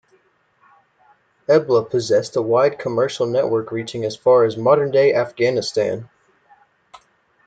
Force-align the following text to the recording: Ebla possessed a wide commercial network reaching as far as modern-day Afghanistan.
Ebla 1.47 1.87
possessed 1.87 2.35
a 2.35 2.41
wide 2.41 2.79
commercial 2.79 3.27
network 3.27 3.71
reaching 3.71 4.03
as 4.03 4.15
far 4.15 4.45
as 4.45 4.57
modern-day 4.57 5.13
Afghanistan. 5.13 6.09